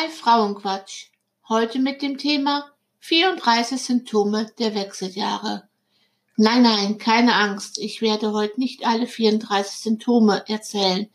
bei 0.00 0.08
Frauenquatsch. 0.08 1.08
Heute 1.48 1.78
mit 1.78 2.00
dem 2.00 2.16
Thema 2.16 2.70
34 3.00 3.82
Symptome 3.82 4.50
der 4.58 4.74
Wechseljahre. 4.74 5.68
Nein, 6.36 6.62
nein, 6.62 6.96
keine 6.96 7.34
Angst. 7.34 7.76
Ich 7.78 8.00
werde 8.00 8.32
heute 8.32 8.58
nicht 8.58 8.86
alle 8.86 9.06
34 9.06 9.78
Symptome 9.78 10.44
erzählen. 10.48 11.08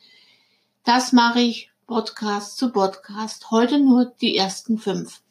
Das 0.83 1.13
mache 1.13 1.39
ich 1.41 1.71
Podcast 1.87 2.57
zu 2.57 2.71
Podcast. 2.71 3.49
Heute 3.49 3.79
nur 3.79 4.13
die 4.21 4.37
ersten 4.37 4.77
fünf. 4.77 5.21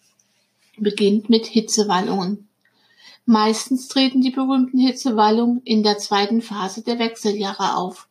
Beginnt 0.76 1.30
mit 1.30 1.46
Hitzewallungen. 1.46 2.48
Meistens 3.24 3.86
treten 3.86 4.20
die 4.20 4.30
berühmten 4.30 4.78
Hitzewallungen 4.78 5.62
in 5.62 5.84
der 5.84 5.98
zweiten 5.98 6.42
Phase 6.42 6.82
der 6.82 6.98
Wechseljahre 6.98 7.76
auf. 7.76 8.08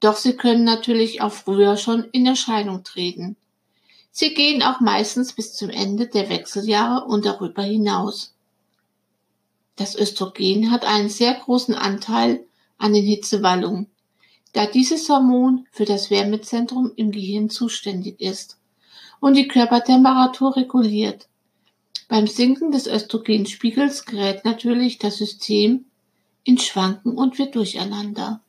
Doch 0.00 0.16
sie 0.16 0.36
können 0.36 0.64
natürlich 0.64 1.20
auch 1.20 1.32
früher 1.32 1.76
schon 1.76 2.04
in 2.10 2.26
Erscheinung 2.26 2.82
treten. 2.82 3.36
Sie 4.16 4.32
gehen 4.32 4.62
auch 4.62 4.78
meistens 4.78 5.32
bis 5.32 5.54
zum 5.54 5.70
Ende 5.70 6.06
der 6.06 6.28
Wechseljahre 6.28 7.04
und 7.06 7.26
darüber 7.26 7.64
hinaus. 7.64 8.32
Das 9.74 9.96
Östrogen 9.96 10.70
hat 10.70 10.84
einen 10.84 11.08
sehr 11.08 11.34
großen 11.34 11.74
Anteil 11.74 12.46
an 12.78 12.92
den 12.92 13.04
Hitzewallungen, 13.04 13.88
da 14.52 14.66
dieses 14.66 15.08
Hormon 15.08 15.66
für 15.72 15.84
das 15.84 16.12
Wärmezentrum 16.12 16.92
im 16.94 17.10
Gehirn 17.10 17.50
zuständig 17.50 18.20
ist 18.20 18.56
und 19.18 19.36
die 19.36 19.48
Körpertemperatur 19.48 20.54
reguliert. 20.54 21.26
Beim 22.06 22.28
Sinken 22.28 22.70
des 22.70 22.86
Östrogenspiegels 22.86 24.04
gerät 24.04 24.44
natürlich 24.44 24.98
das 24.98 25.16
System 25.16 25.86
in 26.44 26.58
Schwanken 26.58 27.16
und 27.16 27.36
wird 27.40 27.56
durcheinander. 27.56 28.40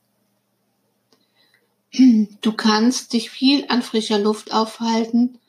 Du 1.91 2.51
kannst 2.51 3.13
dich 3.13 3.31
viel 3.31 3.65
an 3.69 3.81
frischer 3.81 4.19
Luft 4.19 4.53
aufhalten 4.53 5.39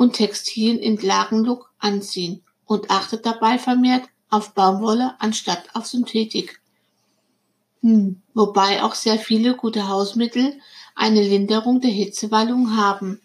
und 0.00 0.14
Textilien 0.14 0.78
in 0.78 0.96
Lagenlook 0.96 1.70
anziehen 1.78 2.42
und 2.64 2.90
achte 2.90 3.18
dabei 3.18 3.58
vermehrt 3.58 4.04
auf 4.30 4.54
Baumwolle 4.54 5.14
anstatt 5.18 5.62
auf 5.74 5.86
Synthetik. 5.86 6.62
Hm, 7.82 8.22
wobei 8.32 8.82
auch 8.82 8.94
sehr 8.94 9.18
viele 9.18 9.56
gute 9.56 9.88
Hausmittel 9.88 10.58
eine 10.94 11.20
Linderung 11.20 11.82
der 11.82 11.90
Hitzewallung 11.90 12.78
haben. 12.78 13.20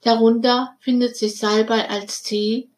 Darunter 0.00 0.76
findet 0.80 1.18
sich 1.18 1.36
Salbei 1.36 1.90
als 1.90 2.22
Tee 2.22 2.70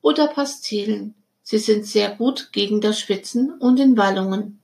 oder 0.00 0.28
Pastillen. 0.28 1.14
Sie 1.42 1.58
sind 1.58 1.84
sehr 1.84 2.16
gut 2.16 2.52
gegen 2.52 2.80
das 2.80 2.98
Schwitzen 2.98 3.52
und 3.52 3.78
den 3.78 3.98
Wallungen. 3.98 4.60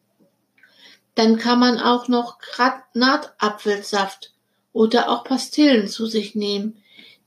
Dann 1.14 1.36
kann 1.36 1.60
man 1.60 1.78
auch 1.78 2.08
noch 2.08 2.38
Granatapfelsaft 2.38 4.32
oder 4.72 5.10
auch 5.10 5.24
Pastillen 5.24 5.88
zu 5.88 6.06
sich 6.06 6.34
nehmen, 6.34 6.82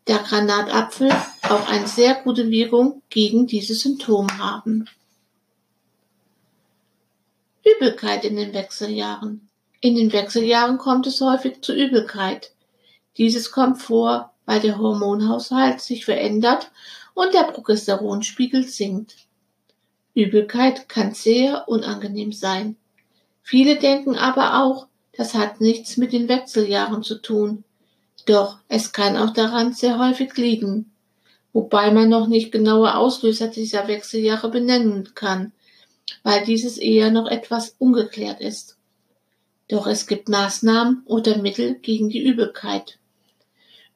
da 0.05 0.17
Granatapfel 0.17 1.09
auch 1.43 1.67
eine 1.67 1.87
sehr 1.87 2.15
gute 2.15 2.49
Wirkung 2.49 3.01
gegen 3.09 3.47
diese 3.47 3.75
Symptome 3.75 4.37
haben. 4.37 4.87
Übelkeit 7.63 8.25
in 8.25 8.35
den 8.35 8.53
Wechseljahren. 8.53 9.49
In 9.79 9.95
den 9.95 10.11
Wechseljahren 10.11 10.77
kommt 10.77 11.07
es 11.07 11.21
häufig 11.21 11.61
zu 11.61 11.73
Übelkeit. 11.73 12.51
Dieses 13.17 13.51
kommt 13.51 13.81
vor, 13.81 14.33
weil 14.45 14.59
der 14.59 14.77
Hormonhaushalt 14.77 15.81
sich 15.81 16.05
verändert 16.05 16.71
und 17.13 17.33
der 17.33 17.43
Progesteronspiegel 17.43 18.63
sinkt. 18.63 19.15
Übelkeit 20.13 20.89
kann 20.89 21.13
sehr 21.13 21.67
unangenehm 21.67 22.31
sein. 22.31 22.75
Viele 23.43 23.77
denken 23.77 24.15
aber 24.15 24.63
auch, 24.63 24.87
das 25.13 25.33
hat 25.35 25.61
nichts 25.61 25.97
mit 25.97 26.13
den 26.13 26.27
Wechseljahren 26.27 27.03
zu 27.03 27.21
tun. 27.21 27.63
Doch 28.25 28.59
es 28.67 28.91
kann 28.91 29.17
auch 29.17 29.31
daran 29.31 29.73
sehr 29.73 29.99
häufig 29.99 30.35
liegen, 30.37 30.91
wobei 31.53 31.91
man 31.91 32.09
noch 32.09 32.27
nicht 32.27 32.51
genaue 32.51 32.95
Auslöser 32.95 33.47
dieser 33.47 33.87
Wechseljahre 33.87 34.49
benennen 34.49 35.13
kann, 35.15 35.51
weil 36.23 36.45
dieses 36.45 36.77
eher 36.77 37.11
noch 37.11 37.27
etwas 37.27 37.75
ungeklärt 37.79 38.41
ist. 38.41 38.77
Doch 39.67 39.87
es 39.87 40.07
gibt 40.07 40.29
Maßnahmen 40.29 41.03
oder 41.05 41.37
Mittel 41.37 41.75
gegen 41.75 42.09
die 42.09 42.23
Übelkeit. 42.23 42.99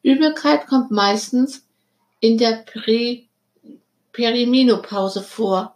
Übelkeit 0.01 0.67
kommt 0.67 0.91
meistens 0.91 1.65
in 2.19 2.37
der 2.37 2.63
Prä 2.65 3.23
Perimenopause 4.13 5.21
vor. 5.21 5.75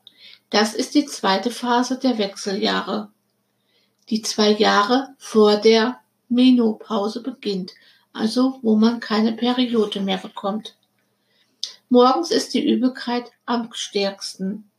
Das 0.50 0.74
ist 0.74 0.96
die 0.96 1.06
zweite 1.06 1.52
Phase 1.52 2.00
der 2.00 2.18
Wechseljahre 2.18 3.10
die 4.10 4.22
zwei 4.22 4.52
Jahre 4.52 5.10
vor 5.18 5.58
der 5.58 6.00
Menopause 6.30 7.22
beginnt, 7.22 7.74
also 8.14 8.60
wo 8.62 8.76
man 8.76 9.00
keine 9.00 9.34
Periode 9.34 10.02
mehr 10.02 10.18
bekommt. 10.18 10.76
Morgens 11.90 12.32
ist 12.32 12.54
die 12.54 12.68
Übelkeit 12.68 13.32
am 13.46 13.70
stärksten. 13.74 14.70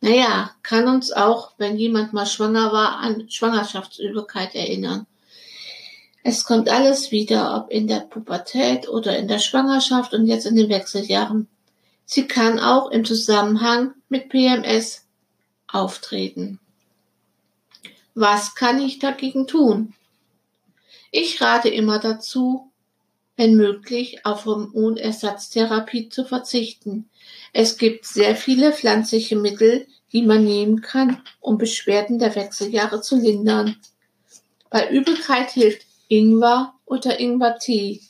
Naja, 0.00 0.50
kann 0.62 0.88
uns 0.88 1.12
auch, 1.12 1.52
wenn 1.58 1.76
jemand 1.76 2.12
mal 2.12 2.26
schwanger 2.26 2.72
war, 2.72 2.98
an 2.98 3.30
Schwangerschaftsübelkeit 3.30 4.54
erinnern. 4.54 5.06
Es 6.24 6.44
kommt 6.44 6.68
alles 6.68 7.10
wieder, 7.10 7.56
ob 7.56 7.70
in 7.70 7.88
der 7.88 8.00
Pubertät 8.00 8.88
oder 8.88 9.16
in 9.16 9.28
der 9.28 9.38
Schwangerschaft 9.38 10.12
und 10.12 10.26
jetzt 10.26 10.46
in 10.46 10.56
den 10.56 10.68
Wechseljahren. 10.68 11.48
Sie 12.04 12.26
kann 12.26 12.60
auch 12.60 12.90
im 12.90 13.04
Zusammenhang 13.04 13.94
mit 14.08 14.28
PMS 14.28 15.06
auftreten. 15.66 16.60
Was 18.14 18.54
kann 18.54 18.80
ich 18.80 18.98
dagegen 18.98 19.46
tun? 19.46 19.94
Ich 21.14 21.42
rate 21.42 21.68
immer 21.68 21.98
dazu, 21.98 22.72
wenn 23.36 23.54
möglich, 23.54 24.24
auf 24.24 24.46
Hormonersatztherapie 24.46 26.08
zu 26.08 26.24
verzichten. 26.24 27.10
Es 27.52 27.76
gibt 27.76 28.06
sehr 28.06 28.34
viele 28.34 28.72
pflanzliche 28.72 29.36
Mittel, 29.36 29.86
die 30.12 30.22
man 30.22 30.42
nehmen 30.42 30.80
kann, 30.80 31.22
um 31.38 31.58
Beschwerden 31.58 32.18
der 32.18 32.34
Wechseljahre 32.34 33.02
zu 33.02 33.16
lindern. 33.16 33.76
Bei 34.70 34.88
Übelkeit 34.88 35.50
hilft 35.50 35.86
Ingwer 36.08 36.72
oder 36.86 37.20
Ingwertee. 37.20 38.00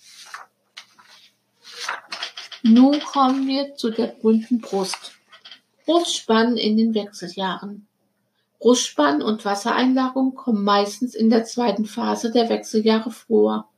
Nun 2.62 3.00
kommen 3.00 3.48
wir 3.48 3.74
zu 3.74 3.90
der 3.90 4.06
bunten 4.06 4.60
Brust. 4.60 5.12
Brustspannen 5.84 6.56
in 6.56 6.76
den 6.76 6.94
Wechseljahren. 6.94 7.88
Brustspann 8.62 9.22
und 9.22 9.44
Wassereinlagerung 9.44 10.36
kommen 10.36 10.62
meistens 10.62 11.16
in 11.16 11.30
der 11.30 11.42
zweiten 11.42 11.84
Phase 11.84 12.30
der 12.30 12.48
Wechseljahre 12.48 13.10
vor. 13.10 13.68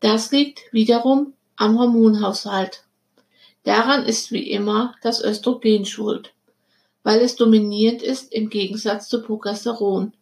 Das 0.00 0.32
liegt 0.32 0.58
wiederum 0.72 1.34
am 1.54 1.78
Hormonhaushalt. 1.78 2.82
Daran 3.62 4.04
ist 4.04 4.32
wie 4.32 4.50
immer 4.50 4.96
das 5.02 5.22
Östrogen 5.22 5.84
schuld, 5.84 6.34
weil 7.04 7.20
es 7.20 7.36
dominierend 7.36 8.02
ist 8.02 8.32
im 8.32 8.50
Gegensatz 8.50 9.08
zu 9.08 9.22
Progesteron. 9.22 10.12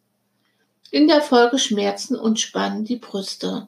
In 0.90 1.08
der 1.08 1.22
Folge 1.22 1.58
schmerzen 1.58 2.16
und 2.16 2.38
spannen 2.38 2.84
die 2.84 2.96
Brüste. 2.96 3.66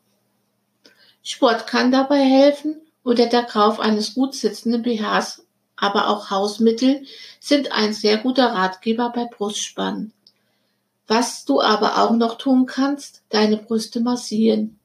Sport 1.23 1.67
kann 1.67 1.91
dabei 1.91 2.21
helfen 2.21 2.83
oder 3.03 3.25
der 3.25 3.45
Kauf 3.45 3.81
eines 3.81 4.13
gut 4.13 4.35
sitzenden 4.35 4.83
BHs, 4.83 5.47
aber 5.77 6.09
auch 6.09 6.29
Hausmittel 6.29 7.07
sind 7.41 7.73
ein 7.73 7.95
sehr 7.95 8.19
guter 8.19 8.53
Ratgeber 8.53 9.11
bei 9.11 9.25
Brustspannen. 9.25 10.13
Was 11.09 11.47
du 11.47 11.63
aber 11.63 12.03
auch 12.03 12.13
noch 12.13 12.37
tun 12.37 12.67
kannst, 12.67 13.23
deine 13.31 13.57
Brüste 13.57 14.01
massieren, 14.01 14.79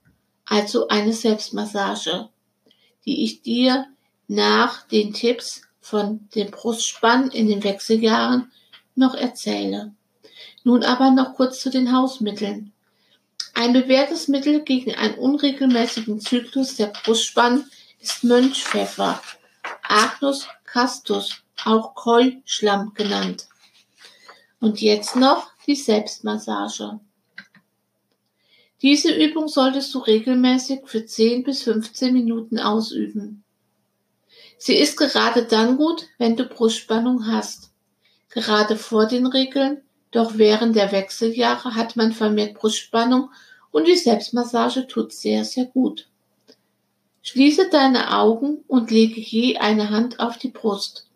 also 0.45 0.87
eine 0.87 1.11
Selbstmassage, 1.11 2.29
die 3.05 3.25
ich 3.25 3.41
dir 3.41 3.85
nach 4.29 4.87
den 4.87 5.13
Tipps 5.13 5.63
von 5.81 6.29
dem 6.33 6.49
Brustspann 6.49 7.29
in 7.29 7.47
den 7.47 7.63
Wechseljahren 7.65 8.51
noch 8.95 9.15
erzähle. 9.15 9.91
Nun 10.63 10.83
aber 10.83 11.11
noch 11.11 11.35
kurz 11.35 11.59
zu 11.59 11.69
den 11.69 11.91
Hausmitteln. 11.91 12.71
Ein 13.53 13.73
bewährtes 13.73 14.29
Mittel 14.29 14.61
gegen 14.61 14.95
einen 14.95 15.15
unregelmäßigen 15.15 16.21
Zyklus 16.21 16.77
der 16.77 16.87
Brustspann 16.87 17.65
ist 17.99 18.23
Mönchpfeffer, 18.23 19.21
Agnus 19.83 20.47
castus, 20.63 21.43
auch 21.65 21.93
Keuschlamm 21.95 22.93
genannt. 22.93 23.47
Und 24.63 24.79
jetzt 24.79 25.17
noch 25.17 25.51
die 25.67 25.75
Selbstmassage. 25.75 27.01
Diese 28.81 29.13
Übung 29.13 29.49
solltest 29.49 29.93
du 29.93 29.99
regelmäßig 29.99 30.83
für 30.85 31.05
10 31.05 31.43
bis 31.43 31.63
15 31.63 32.13
Minuten 32.13 32.59
ausüben. 32.59 33.43
Sie 34.57 34.75
ist 34.75 34.95
gerade 34.95 35.43
dann 35.43 35.75
gut, 35.75 36.07
wenn 36.17 36.37
du 36.37 36.45
Brustspannung 36.45 37.27
hast. 37.27 37.71
Gerade 38.29 38.77
vor 38.77 39.05
den 39.05 39.27
Regeln, 39.27 39.81
doch 40.11 40.37
während 40.37 40.77
der 40.77 40.93
Wechseljahre 40.93 41.75
hat 41.75 41.97
man 41.97 42.13
vermehrt 42.13 42.53
Brustspannung 42.53 43.31
und 43.71 43.85
die 43.85 43.97
Selbstmassage 43.97 44.87
tut 44.87 45.11
sehr, 45.11 45.43
sehr 45.43 45.65
gut. 45.65 46.07
Schließe 47.21 47.67
deine 47.69 48.17
Augen 48.17 48.63
und 48.69 48.91
lege 48.91 49.19
je 49.19 49.57
eine 49.57 49.89
Hand 49.89 50.21
auf 50.21 50.37
die 50.37 50.51
Brust, 50.51 51.09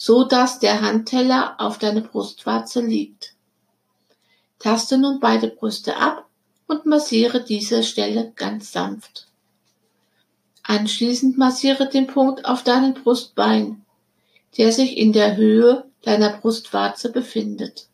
so 0.00 0.22
dass 0.22 0.60
der 0.60 0.80
Handteller 0.80 1.56
auf 1.58 1.78
deine 1.78 2.00
Brustwarze 2.00 2.80
liegt. 2.80 3.34
Taste 4.60 4.96
nun 4.96 5.18
beide 5.18 5.48
Brüste 5.48 5.96
ab 5.96 6.26
und 6.68 6.86
massiere 6.86 7.42
diese 7.42 7.82
Stelle 7.82 8.32
ganz 8.36 8.70
sanft. 8.70 9.26
Anschließend 10.62 11.36
massiere 11.36 11.88
den 11.88 12.06
Punkt 12.06 12.44
auf 12.44 12.62
deinen 12.62 12.94
Brustbein, 12.94 13.84
der 14.56 14.70
sich 14.70 14.96
in 14.96 15.12
der 15.12 15.36
Höhe 15.36 15.84
deiner 16.02 16.30
Brustwarze 16.30 17.10
befindet. 17.10 17.88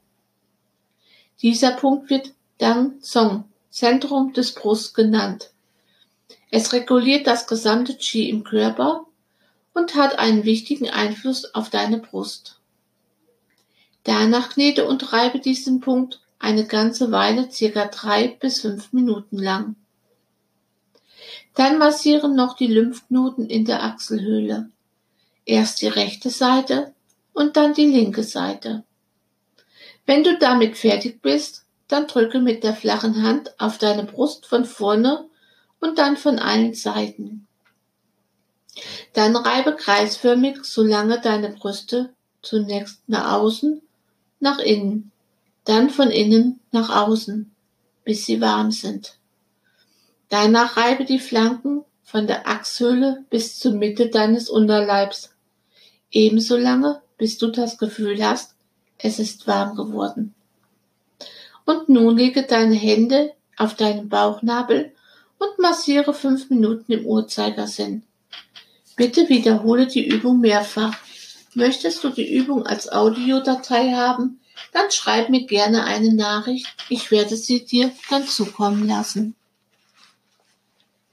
Dieser 1.40 1.72
Punkt 1.72 2.10
wird 2.10 2.34
Dang 2.58 3.00
Zong, 3.00 3.44
Zentrum 3.70 4.34
des 4.34 4.52
Brust 4.52 4.94
genannt. 4.94 5.52
Es 6.50 6.72
reguliert 6.74 7.26
das 7.26 7.46
gesamte 7.46 7.96
Qi 7.96 8.28
im 8.28 8.44
Körper 8.44 9.06
und 9.74 9.96
hat 9.96 10.18
einen 10.18 10.44
wichtigen 10.44 10.88
Einfluss 10.88 11.54
auf 11.54 11.68
deine 11.68 11.98
Brust. 11.98 12.58
Danach 14.04 14.50
knete 14.50 14.86
und 14.86 15.12
reibe 15.12 15.40
diesen 15.40 15.80
Punkt 15.80 16.20
eine 16.38 16.66
ganze 16.66 17.10
Weile 17.10 17.50
circa 17.50 17.86
drei 17.86 18.28
bis 18.28 18.60
fünf 18.60 18.92
Minuten 18.92 19.38
lang. 19.38 19.76
Dann 21.54 21.78
massieren 21.78 22.34
noch 22.34 22.56
die 22.56 22.66
Lymphknoten 22.66 23.46
in 23.46 23.64
der 23.64 23.82
Achselhöhle. 23.82 24.70
Erst 25.44 25.82
die 25.82 25.88
rechte 25.88 26.30
Seite 26.30 26.92
und 27.32 27.56
dann 27.56 27.74
die 27.74 27.86
linke 27.86 28.22
Seite. 28.22 28.84
Wenn 30.06 30.22
du 30.22 30.38
damit 30.38 30.76
fertig 30.76 31.22
bist, 31.22 31.64
dann 31.88 32.06
drücke 32.06 32.40
mit 32.40 32.64
der 32.64 32.74
flachen 32.74 33.22
Hand 33.22 33.58
auf 33.58 33.78
deine 33.78 34.04
Brust 34.04 34.46
von 34.46 34.64
vorne 34.64 35.28
und 35.80 35.98
dann 35.98 36.16
von 36.16 36.38
allen 36.38 36.74
Seiten. 36.74 37.46
Dann 39.12 39.36
reibe 39.36 39.76
kreisförmig, 39.76 40.64
solange 40.64 41.20
deine 41.20 41.50
Brüste 41.50 42.12
zunächst 42.42 43.00
nach 43.06 43.32
außen, 43.32 43.80
nach 44.40 44.58
innen, 44.58 45.12
dann 45.64 45.90
von 45.90 46.10
innen 46.10 46.60
nach 46.72 46.90
außen, 46.90 47.50
bis 48.04 48.26
sie 48.26 48.40
warm 48.40 48.70
sind. 48.70 49.16
Danach 50.28 50.76
reibe 50.76 51.04
die 51.04 51.20
Flanken 51.20 51.84
von 52.02 52.26
der 52.26 52.46
Achshöhle 52.46 53.24
bis 53.30 53.58
zur 53.58 53.72
Mitte 53.72 54.08
deines 54.08 54.50
Unterleibs. 54.50 55.30
Ebenso 56.10 56.56
lange, 56.56 57.00
bis 57.16 57.38
du 57.38 57.48
das 57.48 57.78
Gefühl 57.78 58.24
hast, 58.24 58.54
es 58.98 59.18
ist 59.18 59.46
warm 59.46 59.76
geworden. 59.76 60.34
Und 61.64 61.88
nun 61.88 62.16
lege 62.16 62.42
deine 62.42 62.74
Hände 62.74 63.32
auf 63.56 63.74
deinen 63.74 64.08
Bauchnabel 64.08 64.92
und 65.38 65.58
massiere 65.58 66.12
fünf 66.12 66.50
Minuten 66.50 66.92
im 66.92 67.06
Uhrzeigersinn. 67.06 68.02
Bitte 68.96 69.28
wiederhole 69.28 69.86
die 69.86 70.06
Übung 70.06 70.40
mehrfach. 70.40 70.94
Möchtest 71.54 72.02
du 72.04 72.10
die 72.10 72.34
Übung 72.34 72.66
als 72.66 72.90
Audiodatei 72.90 73.92
haben, 73.92 74.40
dann 74.72 74.90
schreib 74.90 75.30
mir 75.30 75.46
gerne 75.46 75.84
eine 75.84 76.14
Nachricht. 76.14 76.66
Ich 76.88 77.10
werde 77.10 77.36
sie 77.36 77.64
dir 77.64 77.92
dann 78.10 78.26
zukommen 78.26 78.86
lassen. 78.86 79.34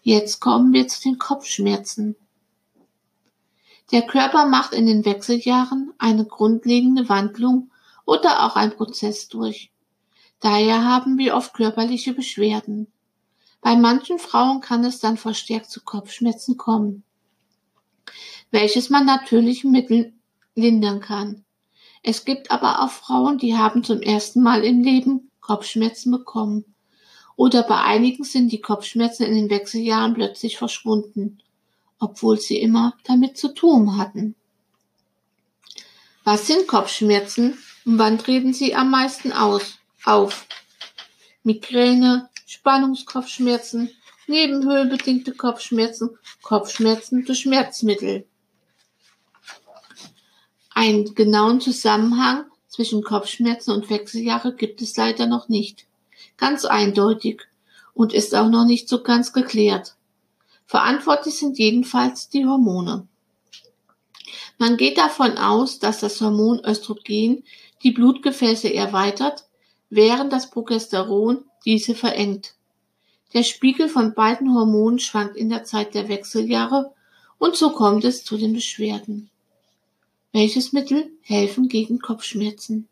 Jetzt 0.03 0.39
kommen 0.39 0.73
wir 0.73 0.87
zu 0.87 1.01
den 1.01 1.19
Kopfschmerzen. 1.19 2.15
Der 3.91 4.01
Körper 4.03 4.45
macht 4.45 4.73
in 4.73 4.85
den 4.85 5.05
Wechseljahren 5.05 5.93
eine 5.97 6.25
grundlegende 6.25 7.09
Wandlung 7.09 7.69
oder 8.05 8.45
auch 8.45 8.55
ein 8.55 8.71
Prozess 8.71 9.27
durch. 9.27 9.69
Daher 10.39 10.83
haben 10.85 11.17
wir 11.17 11.35
oft 11.35 11.53
körperliche 11.53 12.13
Beschwerden. 12.13 12.87
Bei 13.61 13.75
manchen 13.75 14.17
Frauen 14.17 14.61
kann 14.61 14.83
es 14.85 14.99
dann 14.99 15.17
verstärkt 15.17 15.69
zu 15.69 15.81
Kopfschmerzen 15.81 16.57
kommen, 16.57 17.03
welches 18.51 18.89
man 18.89 19.05
natürlichen 19.05 19.71
Mitteln 19.71 20.19
lindern 20.55 20.99
kann. 20.99 21.43
Es 22.03 22.25
gibt 22.25 22.51
aber 22.51 22.81
auch 22.81 22.89
Frauen, 22.89 23.37
die 23.37 23.57
haben 23.57 23.83
zum 23.83 24.01
ersten 24.01 24.41
Mal 24.41 24.63
im 24.63 24.83
Leben 24.83 25.29
Kopfschmerzen 25.39 26.11
bekommen 26.11 26.65
oder 27.35 27.63
bei 27.63 27.81
einigen 27.81 28.23
sind 28.23 28.51
die 28.51 28.61
Kopfschmerzen 28.61 29.25
in 29.25 29.33
den 29.33 29.49
Wechseljahren 29.49 30.13
plötzlich 30.13 30.57
verschwunden, 30.57 31.39
obwohl 31.99 32.39
sie 32.39 32.57
immer 32.57 32.93
damit 33.03 33.37
zu 33.37 33.53
tun 33.53 33.97
hatten. 33.97 34.35
Was 36.23 36.45
sind 36.45 36.67
Kopfschmerzen 36.67 37.57
und 37.85 37.97
wann 37.97 38.19
treten 38.19 38.53
sie 38.53 38.75
am 38.75 38.91
meisten 38.91 39.31
aus, 39.31 39.79
auf? 40.05 40.45
Migräne, 41.43 42.29
Spannungskopfschmerzen, 42.45 43.89
nebenhöhlenbedingte 44.27 45.33
Kopfschmerzen, 45.33 46.17
Kopfschmerzen 46.41 47.25
durch 47.25 47.39
Schmerzmittel. 47.39 48.25
Einen 50.73 51.13
genauen 51.15 51.61
Zusammenhang 51.61 52.45
zwischen 52.67 53.03
Kopfschmerzen 53.03 53.71
und 53.71 53.89
Wechseljahre 53.89 54.55
gibt 54.55 54.81
es 54.81 54.95
leider 54.95 55.27
noch 55.27 55.49
nicht 55.49 55.85
ganz 56.37 56.65
eindeutig 56.65 57.41
und 57.93 58.13
ist 58.13 58.33
auch 58.35 58.49
noch 58.49 58.65
nicht 58.65 58.89
so 58.89 59.03
ganz 59.03 59.33
geklärt. 59.33 59.95
Verantwortlich 60.65 61.37
sind 61.37 61.59
jedenfalls 61.59 62.29
die 62.29 62.45
Hormone. 62.45 63.07
Man 64.57 64.77
geht 64.77 64.97
davon 64.97 65.37
aus, 65.37 65.79
dass 65.79 65.99
das 65.99 66.21
Hormon 66.21 66.61
Östrogen 66.63 67.43
die 67.83 67.91
Blutgefäße 67.91 68.73
erweitert, 68.73 69.45
während 69.89 70.31
das 70.31 70.49
Progesteron 70.49 71.43
diese 71.65 71.95
verengt. 71.95 72.53
Der 73.33 73.43
Spiegel 73.43 73.87
von 73.87 74.13
beiden 74.13 74.53
Hormonen 74.53 74.99
schwankt 74.99 75.35
in 75.35 75.49
der 75.49 75.63
Zeit 75.63 75.93
der 75.93 76.09
Wechseljahre 76.09 76.93
und 77.37 77.55
so 77.55 77.71
kommt 77.71 78.03
es 78.03 78.23
zu 78.23 78.37
den 78.37 78.53
Beschwerden. 78.53 79.29
Welches 80.33 80.73
Mittel 80.73 81.11
helfen 81.21 81.67
gegen 81.67 81.99
Kopfschmerzen? 81.99 82.87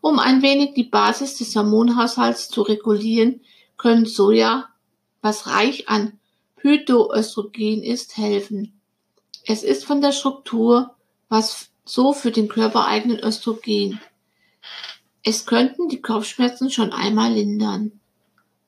Um 0.00 0.18
ein 0.18 0.42
wenig 0.42 0.74
die 0.74 0.84
Basis 0.84 1.36
des 1.38 1.54
Hormonhaushalts 1.54 2.48
zu 2.48 2.62
regulieren, 2.62 3.40
können 3.76 4.06
Soja, 4.06 4.68
was 5.20 5.46
reich 5.46 5.88
an 5.88 6.18
Phytoöstrogen 6.56 7.82
ist, 7.82 8.16
helfen. 8.16 8.72
Es 9.46 9.62
ist 9.62 9.84
von 9.84 10.00
der 10.00 10.12
Struktur 10.12 10.94
was 11.30 11.70
so 11.86 12.12
für 12.12 12.30
den 12.30 12.48
Körper 12.48 12.86
eigenen 12.86 13.20
Östrogen. 13.20 14.00
Es 15.22 15.46
könnten 15.46 15.88
die 15.88 16.02
Kopfschmerzen 16.02 16.70
schon 16.70 16.92
einmal 16.92 17.32
lindern. 17.32 17.99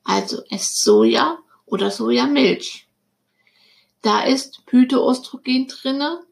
Also 0.03 0.43
esst 0.49 0.83
Soja 0.83 1.39
oder 1.65 1.91
Sojamilch. 1.91 2.87
Da 4.01 4.21
ist 4.21 4.61
Phytoöstrogen 4.67 5.67
drinne 5.67 6.23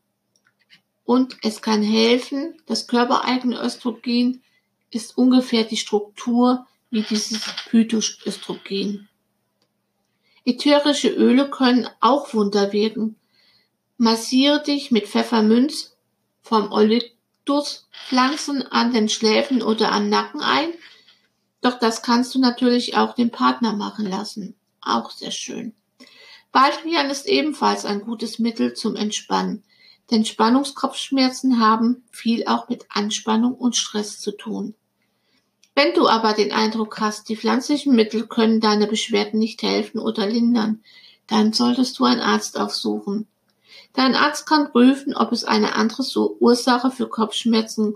und 1.06 1.38
es 1.42 1.62
kann 1.62 1.82
helfen, 1.82 2.62
das 2.66 2.88
körpereigene 2.88 3.62
Östrogen 3.62 4.44
ist 4.92 5.18
ungefähr 5.18 5.64
die 5.64 5.78
Struktur 5.78 6.68
wie 6.90 7.02
dieses 7.02 7.38
Phytoöstrogen. 7.70 9.08
Ätherische 10.44 11.10
Öle 11.10 11.50
können 11.50 11.88
auch 12.00 12.34
Wunder 12.34 12.74
wirken. 12.74 13.16
Massiere 13.98 14.62
dich 14.64 14.92
mit 14.92 15.08
Pfefferminz 15.08 15.96
vom 16.42 16.72
Eucalyptuspflanzen 16.72 18.64
an 18.64 18.92
den 18.92 19.08
Schläfen 19.08 19.62
oder 19.62 19.92
am 19.92 20.10
Nacken 20.10 20.42
ein. 20.42 20.74
Doch 21.62 21.78
das 21.80 22.02
kannst 22.02 22.34
du 22.36 22.40
natürlich 22.40 22.98
auch 22.98 23.14
dem 23.14 23.30
Partner 23.30 23.74
machen 23.74 24.06
lassen. 24.06 24.56
Auch 24.82 25.12
sehr 25.12 25.32
schön. 25.32 25.74
Baldrian 26.52 27.10
ist 27.10 27.28
ebenfalls 27.28 27.86
ein 27.86 28.02
gutes 28.02 28.40
Mittel 28.40 28.74
zum 28.74 28.96
Entspannen, 28.96 29.64
denn 30.10 30.26
Spannungskopfschmerzen 30.26 31.60
haben 31.60 32.04
viel 32.12 32.46
auch 32.48 32.68
mit 32.68 32.86
Anspannung 32.90 33.54
und 33.54 33.76
Stress 33.76 34.20
zu 34.20 34.32
tun. 34.32 34.76
Wenn 35.74 35.94
du 35.94 36.10
aber 36.10 36.34
den 36.34 36.52
Eindruck 36.52 37.00
hast, 37.00 37.30
die 37.30 37.38
pflanzlichen 37.38 37.96
Mittel 37.96 38.28
können 38.28 38.60
deine 38.60 38.88
Beschwerden 38.88 39.40
nicht 39.40 39.62
helfen 39.62 40.00
oder 40.00 40.28
lindern, 40.28 40.84
dann 41.28 41.54
solltest 41.54 41.98
du 41.98 42.04
einen 42.04 42.20
Arzt 42.20 42.60
aufsuchen. 42.60 43.28
Dein 43.94 44.16
Arzt 44.16 44.46
kann 44.46 44.72
prüfen, 44.72 45.16
ob 45.16 45.32
es 45.32 45.46
eine 45.46 45.76
andere 45.76 46.04
Ursache 46.42 46.92
für 46.92 47.08
Kopfschmerzen 47.08 47.96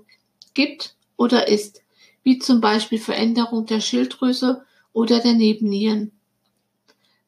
gibt 0.53 0.95
oder 1.17 1.49
ist, 1.49 1.81
wie 2.25 2.39
zum 2.39 2.59
Beispiel 2.59 2.99
Veränderung 2.99 3.67
der 3.67 3.79
Schilddrüse 3.79 4.65
oder 4.91 5.19
der 5.19 5.33
Nebennieren. 5.33 6.11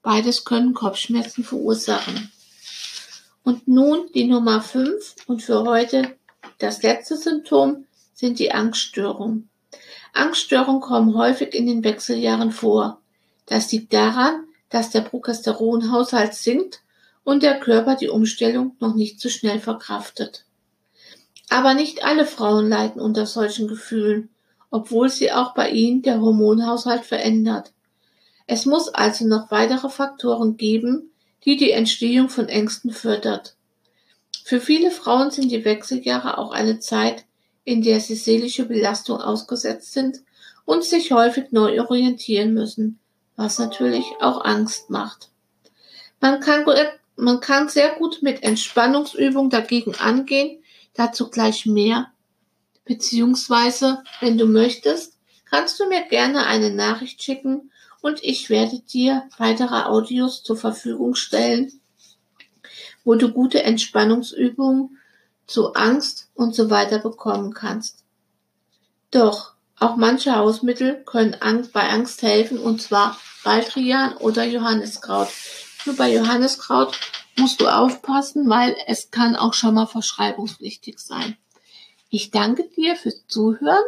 Beides 0.02 0.44
können 0.44 0.74
Kopfschmerzen 0.74 1.44
verursachen. 1.44 2.32
Und 3.44 3.68
nun 3.68 4.10
die 4.14 4.26
Nummer 4.26 4.60
5 4.62 5.16
und 5.28 5.44
für 5.44 5.64
heute 5.64 6.18
das 6.58 6.82
letzte 6.82 7.16
Symptom 7.16 7.86
sind 8.14 8.40
die 8.40 8.52
Angststörungen. 8.52 9.50
Angststörungen 10.14 10.82
kommen 10.82 11.16
häufig 11.16 11.54
in 11.54 11.68
den 11.68 11.84
Wechseljahren 11.84 12.52
vor. 12.52 13.00
Das 13.46 13.72
liegt 13.72 13.94
daran, 13.94 14.46
dass 14.70 14.90
der 14.90 15.02
Progesteronhaushalt 15.02 16.34
sinkt 16.34 16.82
und 17.24 17.44
der 17.44 17.60
Körper 17.60 17.96
die 17.96 18.10
Umstellung 18.10 18.76
noch 18.80 18.96
nicht 18.96 19.22
so 19.22 19.30
schnell 19.30 19.60
verkraftet. 19.60 20.46
Aber 21.50 21.76
nicht 21.76 22.04
alle 22.04 22.26
Frauen 22.26 22.68
leiden 22.68 23.00
unter 23.00 23.28
solchen 23.28 23.68
Gefühlen, 23.68 24.30
obwohl 24.70 25.10
sie 25.10 25.32
auch 25.32 25.54
bei 25.54 25.70
ihnen 25.70 26.02
der 26.02 26.22
Hormonhaushalt 26.22 27.06
verändert. 27.06 27.72
Es 28.46 28.66
muss 28.66 28.90
also 28.90 29.28
noch 29.28 29.52
weitere 29.52 29.90
Faktoren 29.90 30.58
geben, 30.58 31.12
die 31.46 31.58
die 31.58 31.72
Entstehung 31.72 32.30
von 32.30 32.48
Ängsten 32.48 32.92
fördert. 32.92 33.56
Für 34.44 34.62
viele 34.62 34.92
Frauen 34.92 35.32
sind 35.32 35.52
die 35.52 35.66
Wechseljahre 35.66 36.38
auch 36.38 36.52
eine 36.52 36.80
Zeit, 36.80 37.26
in 37.64 37.82
der 37.82 38.00
sie 38.00 38.16
seelische 38.16 38.66
Belastung 38.66 39.20
ausgesetzt 39.20 39.92
sind 39.92 40.22
und 40.66 40.84
sich 40.84 41.12
häufig 41.12 41.52
neu 41.52 41.82
orientieren 41.82 42.54
müssen, 42.54 43.00
was 43.36 43.60
natürlich 43.60 44.06
auch 44.22 44.44
Angst 44.44 44.90
macht. 44.90 45.30
Man 46.22 46.40
kann 46.40 46.66
man 47.18 47.40
kann 47.40 47.68
sehr 47.68 47.96
gut 47.96 48.22
mit 48.22 48.44
Entspannungsübungen 48.44 49.50
dagegen 49.50 49.96
angehen. 49.96 50.64
Dazu 50.94 51.30
gleich 51.30 51.66
mehr. 51.66 52.12
Beziehungsweise, 52.88 54.04
wenn 54.22 54.38
du 54.38 54.46
möchtest, 54.46 55.18
kannst 55.50 55.80
du 55.80 55.88
mir 55.88 56.04
gerne 56.04 56.46
eine 56.46 56.72
Nachricht 56.72 57.22
schicken 57.22 57.72
und 58.02 58.24
ich 58.24 58.50
werde 58.50 58.80
dir 58.80 59.24
weitere 59.38 59.84
Audios 59.84 60.44
zur 60.44 60.58
Verfügung 60.58 61.16
stellen, 61.16 61.72
wo 63.04 63.16
du 63.16 63.32
gute 63.32 63.64
Entspannungsübungen 63.64 64.98
zu 65.46 65.74
Angst 65.74 66.30
und 66.36 66.56
so 66.56 66.70
weiter 66.70 67.00
bekommen 67.00 67.54
kannst. 67.54 68.04
Doch 69.12 69.54
auch 69.80 69.96
manche 69.96 70.36
Hausmittel 70.36 71.04
können 71.06 71.36
bei 71.72 71.90
Angst 71.90 72.22
helfen 72.22 72.58
und 72.58 72.82
zwar 72.82 73.18
Baldrian 73.44 74.18
oder 74.18 74.44
Johanniskraut. 74.44 75.30
Nur 75.86 75.96
bei 75.96 76.14
Johanniskraut 76.14 77.00
musst 77.38 77.62
du 77.62 77.68
aufpassen, 77.68 78.50
weil 78.50 78.76
es 78.88 79.12
kann 79.12 79.36
auch 79.36 79.54
schon 79.54 79.76
mal 79.76 79.86
verschreibungspflichtig 79.86 81.00
sein. 81.00 81.38
Ich 82.10 82.32
danke 82.32 82.64
dir 82.76 82.96
fürs 82.96 83.26
Zuhören 83.28 83.84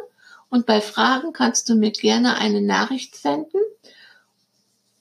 und 0.49 0.65
bei 0.65 0.81
Fragen 0.81 1.33
kannst 1.33 1.69
du 1.69 1.75
mir 1.75 1.91
gerne 1.91 2.37
eine 2.37 2.61
Nachricht 2.61 3.15
senden. 3.15 3.61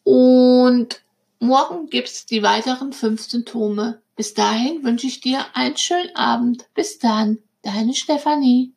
Und 0.05 1.03
morgen 1.39 1.91
gibt's 1.91 2.27
die 2.27 2.43
weiteren 2.43 2.93
fünf 2.93 3.23
Symptome. 3.23 4.01
Bis 4.17 4.35
dahin 4.35 4.85
wünsche 4.85 5.07
ich 5.07 5.21
dir 5.21 5.45
einen 5.55 5.77
schönen 5.77 6.15
Abend. 6.17 6.67
Bis 6.75 6.99
dann, 6.99 7.39
deine 7.63 7.95
Stefanie. 7.95 8.73